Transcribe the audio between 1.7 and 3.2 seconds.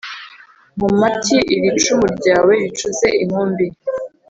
cumu ryawe ricuze